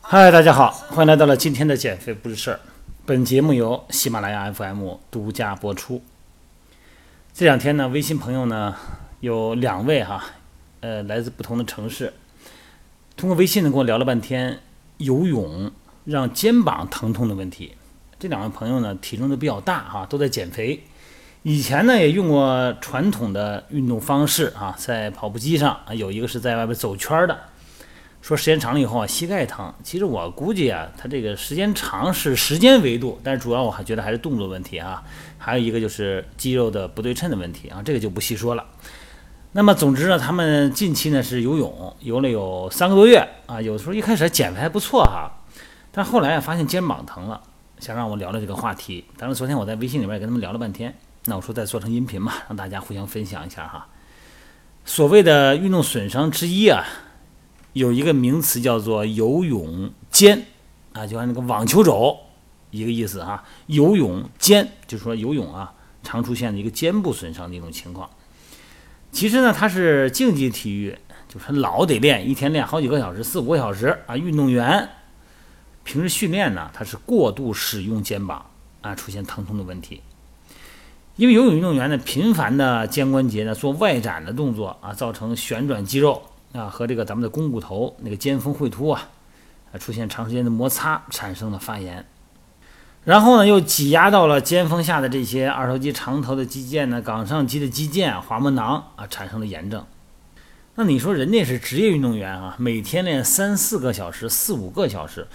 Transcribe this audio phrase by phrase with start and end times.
[0.00, 2.60] 嗨，大家好，欢迎来到了今天的减肥不是事儿。
[3.06, 6.02] 本节目由喜马拉雅 FM 独家播出。
[7.32, 8.76] 这两天呢，微信朋友呢
[9.20, 10.22] 有两位哈，
[10.80, 12.12] 呃，来自不同的城市，
[13.16, 14.60] 通过微信呢跟我聊了半天
[14.98, 15.70] 游泳
[16.04, 17.74] 让肩膀疼痛的问题。
[18.18, 20.82] 这两位朋友呢体重都比较大哈，都在减肥。
[21.44, 27.36] 以前呢也用过传统的运动方式啊，在跑步机上啊，有一个是在外边走圈的。
[28.20, 29.74] 说时间长了以后啊，膝盖疼。
[29.82, 35.02] 其实我估计啊，他这个时间长是时间维度，但是主要我还觉得还是动作问题啊。
[35.36, 38.64] 还有一个就是肌肉的不对称的问题啊，这个就不细说了。
[39.50, 43.60] 那么总之呢，他们近期呢是游泳，游了有三个多月啊。
[43.60, 45.28] 有时候一开始减肥还不错哈，
[45.90, 47.40] 但后来啊发现肩膀疼了，
[47.80, 49.04] 想让我聊聊这个话题。
[49.18, 53.88] 当然昨天我在微信里面跟他们聊了半天，那我说再做成音频嘛，让大家互相分享一下哈。
[54.84, 56.84] 所谓的运动损伤之一啊。
[57.74, 60.44] 有一个名词叫做游泳肩，
[60.92, 62.18] 啊，就按那个网球肘
[62.70, 63.42] 一个意思哈。
[63.66, 68.10] 游泳肩就是说游泳啊，常出现的一个肩部损伤的一种情况。
[69.10, 74.18] 其实呢，它是竞技体育，就是老得练，一天练好几个小时，四五个小时啊。
[74.18, 74.86] 运动员
[75.82, 78.50] 平时训练呢，他是过度使用肩膀
[78.82, 80.02] 啊，出现疼痛的问题。
[81.16, 86.22] 因为游泳运动员呢，频繁的肩关节呢做外展的动作啊，造成旋转肌肉。
[86.52, 89.08] 啊，和这个咱们的肱骨头那个肩峰会突啊，
[89.72, 92.04] 啊出现长时间的摩擦，产生了发炎，
[93.04, 99.82] 然后呢又挤压到了肩峰下的这些二头肌长头的肌腱呢，冈上肌的肌腱、滑膜囊啊，产生了炎症。
[100.74, 105.26] 那你说人家是职业运动员啊，每天练三四个小时、四五个小时，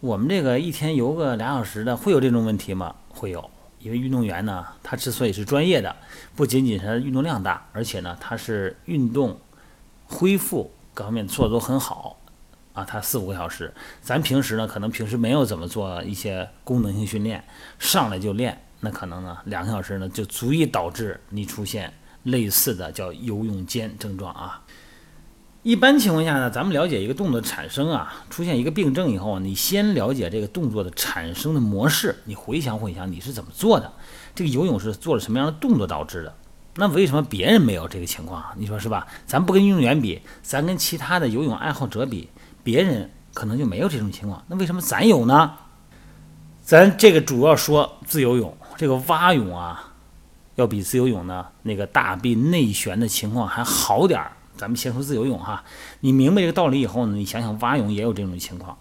[0.00, 2.96] 我们这个一天游个俩小时的，会有这种问题吗？
[3.10, 3.48] 会有，
[3.80, 5.94] 因为运动员呢，他之所以是专业的，
[6.34, 9.38] 不仅仅是他运动量大，而且呢，他是运动。
[10.10, 12.18] 恢复各方面做的都很好，
[12.72, 17.44] 啊，他四五个小时，咱平时呢可能平时没有怎么做一些功能性训练，
[17.78, 24.62] 上来就练，那可能呢两个小时呢就足以导致你出现类似的叫游泳肩症状啊。
[25.64, 33.92] 一般情况下呢，咱们了解一个动作产生啊，出现一个病症以后，你先了解这个动作的产生的模式，你回想回想你是怎么做的，
[34.34, 36.32] 这个游泳是做了什么样的动作导致的。
[36.76, 38.42] 那为什么别人没有这个情况？
[38.56, 39.06] 你说是吧？
[39.26, 42.30] 咱不跟运动员比，咱跟其他的游泳爱好者比，
[42.62, 44.42] 别人可能就没有这种情况。
[44.46, 45.52] 那为什么咱有呢？
[46.62, 49.92] 咱这个主要说自由泳，这个蛙泳啊，
[50.54, 54.32] 要比自由泳呢那个大臂内旋的情况还好点儿。
[54.58, 55.64] 咱们先说自由泳哈，
[56.00, 58.76] 你明白这个道理以后呢，你想想蛙泳也有这种情况。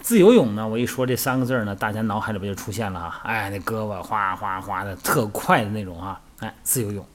[0.00, 7.06] 自由泳呢，我一说这三个字儿呢，大家脑海里边就出现了哈，哎，那胳膊哗哗哗的特快的那种啊，哎，自由泳。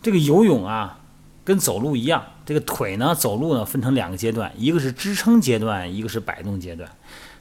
[0.00, 1.00] 这个游泳啊，
[1.44, 6.88] 跟走路一样，这个腿呢走路呢分成两个阶段，一个是支撑阶段，一个是摆动阶段。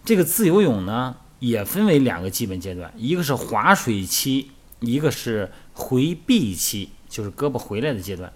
[0.03, 8.33] 这个自由泳呢也分为两个基本阶段，一个是划水期，一个是回避期，就是胳膊回来的阶段。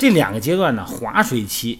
[0.00, 1.78] 这两个阶段呢，划水期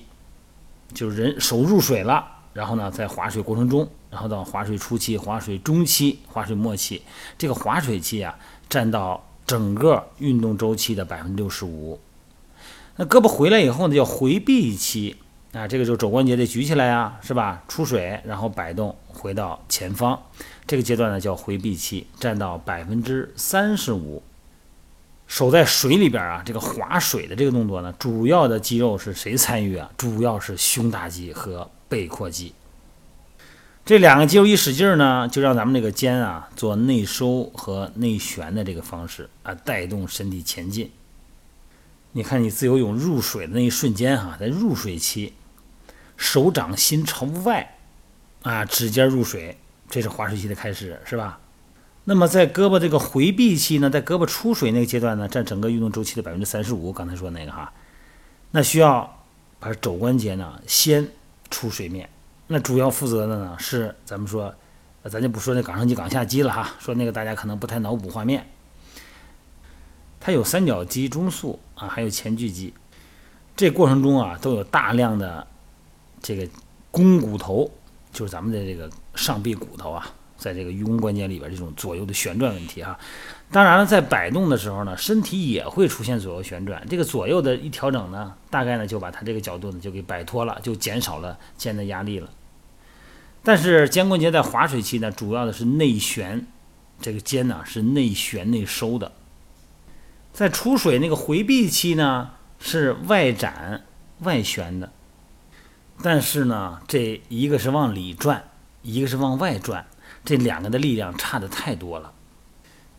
[0.94, 7.02] 就是人手入水了，然后呢在划水过程中，然后到划水初期、划水中期、划水末期，
[7.36, 8.38] 这个划水期啊
[8.68, 9.26] 占到。
[9.46, 11.98] 整个运动周期的百分之六十五，
[12.94, 15.16] 那胳膊回来以后呢，叫回避期
[15.52, 17.64] 啊，这个就肘关节得举起来啊，是吧？
[17.66, 20.16] 出水，然后摆动回到前方，
[20.68, 24.22] 这个阶段呢叫回避期，占到百分之三十五。
[25.30, 29.88] 手在水里边啊，这个划水的这个动作呢，主要的肌肉是谁参与啊？
[29.96, 32.52] 主要是胸大肌和背阔肌。
[33.84, 40.90] 这两个肌肉一使劲呢，就让咱们这个肩啊做内收和内旋的这个方式啊，带动身体前进。
[42.10, 45.34] 你看，你自由泳入水的那一瞬间哈，在入水期，
[46.16, 47.78] 手掌心朝外
[48.42, 49.56] 啊，指尖入水，
[49.88, 51.38] 这是划水期的开始，是吧？
[52.04, 56.92] 那么在胳膊这个回避期呢，在胳膊出水那个阶段呢，占整个运动周期的百分之三十五。
[56.92, 57.72] 刚才说那个哈，
[58.50, 59.22] 那需要
[59.58, 61.06] 把肘关节呢先
[61.50, 62.08] 出水面。
[62.46, 64.52] 那主要负责的呢是咱们说，
[65.04, 68.44] 咱就不说那冈上肌、冈下肌了哈，说那个大家可能不太脑补画面。
[70.18, 72.74] 它有三角肌、中束啊，还有前锯肌，
[73.54, 75.46] 这过程中啊都有大量的
[76.20, 76.48] 这个
[76.90, 77.70] 肱骨头，
[78.10, 80.10] 就是咱们的这个上臂骨头啊。
[80.40, 82.98] 在这个盂肱关节里边，这种左右的旋转问题哈，
[83.52, 86.84] 当然了，在摆动的时候呢，身体也会出现左右旋转。
[86.88, 92.30] 这个左右的一调整呢，大概呢就把它这个角度呢就给摆脱了，就减少了肩的压力了。
[93.42, 96.46] 但是肩关节在划水期呢，主要的是内旋，
[97.00, 99.12] 这个肩呢是内旋内收的。
[100.32, 103.84] 在出水那个回避期呢，是外展
[104.20, 104.90] 外旋的。
[106.02, 108.44] 但是呢，这一个是往里转，
[108.80, 109.84] 一个是往外转，
[110.24, 112.12] 这两个的力量差的太多了。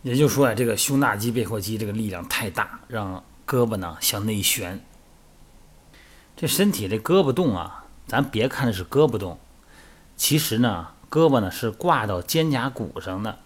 [0.03, 4.83] 也就是说啊，这个胸大肌背阔肌这个力量太大，让胳膊呢向内旋。
[6.35, 9.37] 这身体这胳膊动啊，咱别看是胳膊动，
[10.15, 13.37] 其实呢，胳膊呢是挂到肩胛骨上的，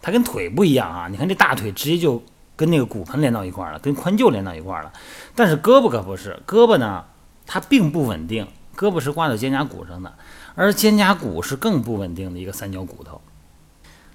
[0.00, 1.08] 它跟腿不一样啊。
[1.08, 2.22] 你看这大腿直接就
[2.56, 4.92] 跟那个骨盆连到一块了，跟髋臼连到一块了。
[5.34, 7.04] 但是胳膊可不是，胳膊呢。
[7.52, 10.14] 它并不稳定，胳膊是挂到肩胛骨上的，
[10.54, 13.20] 而肩胛骨是更不稳定的一个三角骨头。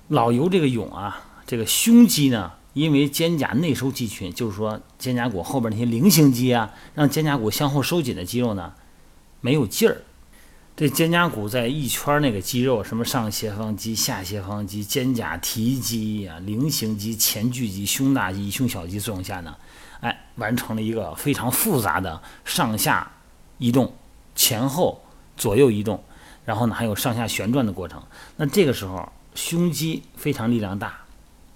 [0.08, 8.74] 老游这个泳啊，这个胸肌呢，因为肩胛内收肌群，就是说肩胛骨后边那些菱形肌啊，让肩胛骨向后收紧的肌肉呢，
[9.42, 10.02] 没有劲儿。
[10.76, 19.56] 这肩胛骨在一圈那个肌肉，什么上斜方肌、下斜方肌、肩胛提肌啊、菱形肌、前锯肌、胸大肌、胸小肌作用下呢，
[20.00, 23.12] 哎，完成了一个非常复杂的上下。
[23.58, 23.94] 移动，
[24.36, 25.02] 前后
[25.36, 26.04] 左右移动，
[26.44, 28.04] 然后呢还有上下旋转的过程。
[28.38, 31.00] 那这个时候胸肌非常力量大，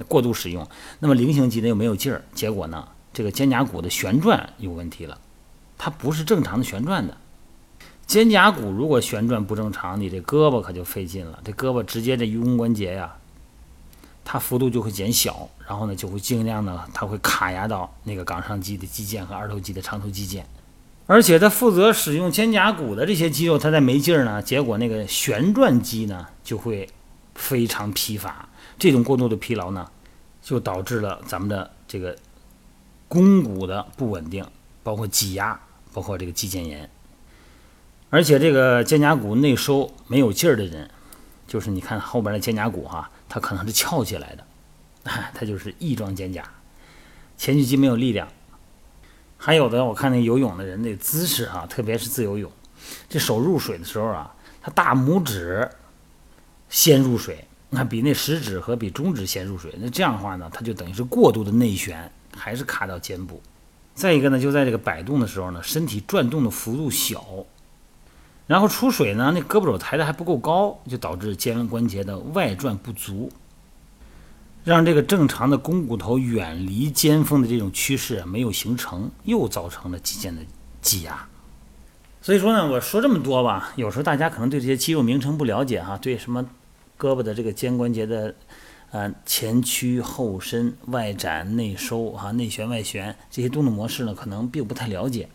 [0.08, 0.68] 过度使用，
[1.00, 5.20] 那么菱形肌呢又没有劲儿，结果呢这个肩胛骨的旋转有问题了，
[5.78, 7.18] 它不是正常的旋转的。
[8.08, 11.40] 肩胛骨如果旋转不正常，你这胳膊可就费劲了。
[11.44, 13.16] 这胳膊直接这盂肱关节呀，
[14.26, 20.42] 它幅度就会减小，然后呢就会尽量呢它会卡压到那个冈上肌的肌腱和二头肌的长头肌腱。
[21.12, 26.88] 而且他负责使用肩胛骨的这些肌肉，他在没劲儿呢，结果那个旋转肌呢就会
[27.34, 28.48] 非常疲乏。
[28.78, 29.90] 这种过度的疲劳呢，
[30.40, 32.16] 就导致了咱们的这个
[33.08, 34.46] 肱骨的不稳定，
[34.84, 35.60] 包括挤压，
[35.92, 36.88] 包括这个肌腱炎。
[38.12, 40.92] 而且这个肩胛骨内收没有劲儿的人，
[41.48, 44.46] 就是你看后边的肩胛骨哈，它可能是翘起来的，
[45.34, 46.44] 它就是翼状肩胛，
[47.36, 48.28] 前锯肌没有力量。
[49.42, 52.52] 还有的，我看那游泳的人那姿势啊，特别是自由泳，
[53.08, 55.68] 这手入水的时候啊，他大拇指
[56.68, 63.42] 先入水，那比那食指和比中指先入水，那这样的话呢，它就等于是过度的内旋，还是卡到肩部。
[63.96, 67.24] 再一个呢，就在这个摆动的时候呢，身体转动的幅度小，
[68.46, 73.32] 然后出水呢，那胳膊肘抬的还不够高，就导致肩关节的外转不足。
[74.70, 80.42] 让这个正常的肱骨头远离肩峰的这种趋势没有形成，又造成了肌腱的
[80.80, 81.28] 挤压。
[82.22, 86.46] 所以说呢，我说这么多吧，有时候大家可能对这些肌肉名称不了解哈，对什么
[87.00, 88.36] 胳膊的这个肩关节的，
[88.92, 95.28] 呃前屈后伸、外展内收哈、内旋外旋这些动作模式呢，可能并不太了解。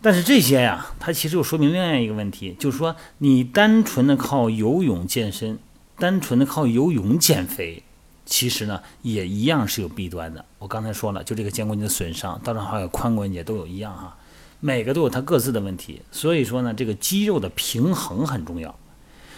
[0.00, 5.58] 但是这些呀，它其实又说明另外一个问题，就是说你单纯的靠游泳健身，
[5.98, 7.82] 单纯的靠游泳减肥。
[8.30, 10.42] 其实呢，也一样是有弊端的。
[10.60, 14.16] 我刚才说了，就这个肩关节的损伤，当然还有髋关节都有一样哈，
[14.60, 16.00] 每个都有它各自的问题。
[16.12, 18.72] 所以说呢，这个肌肉的平衡很重要。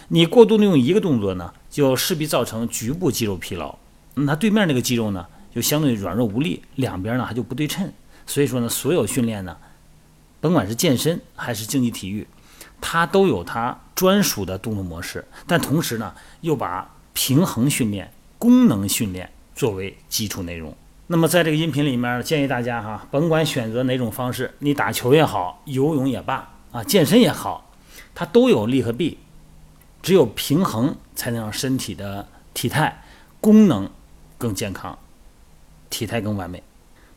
[0.09, 3.75] 你过度的用一个动作呢，就势必造成局部肌肉疲劳。
[4.13, 7.91] 那它对面那个肌肉呢，就相对软弱无力，两边呢它就不对称。
[8.27, 9.57] 所以说呢，所有训练呢，
[10.39, 12.27] 甭管是健身还是竞技体育，
[12.79, 18.12] 它都有它专属的动作模式，但同时呢，又把平衡训练。
[18.43, 20.75] 功能训练作为基础内容，
[21.07, 27.71] 那么在这个音频里面建议大家哈，甭管选择哪种方式，你打球也好，游泳也罢啊，健身也好，
[28.13, 29.17] 它都有利和弊，
[30.01, 33.05] 只有平衡才能让身体的体态
[33.39, 33.89] 功能
[34.37, 34.99] 更健康，
[35.89, 36.61] 体态更完美。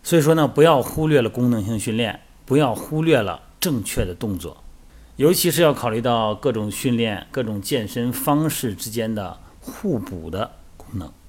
[0.04, 4.62] 所以说呢，不要忽略了功能性训练，不要忽略了正确的动作，
[5.16, 10.52] 尤其是要考虑到各种训练、各种健身方式之间的互补的。
[10.92, 11.25] 功